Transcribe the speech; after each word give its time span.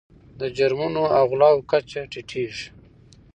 د 0.39 0.41
جرمونو 0.57 1.03
او 1.17 1.23
غلاو 1.31 1.65
کچه 1.71 2.01
ټیټیږي. 2.11 2.67